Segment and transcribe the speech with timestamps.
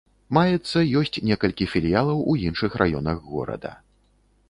[0.37, 3.71] Маецца ёсць некалькі філіялаў у іншых раёнах горада.